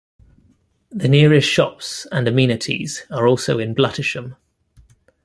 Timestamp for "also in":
3.27-3.75